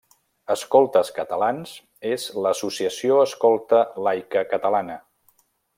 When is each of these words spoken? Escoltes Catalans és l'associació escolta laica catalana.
Escoltes 0.53 1.11
Catalans 1.17 1.73
és 2.13 2.25
l'associació 2.45 3.21
escolta 3.27 3.83
laica 4.09 4.47
catalana. 4.55 4.99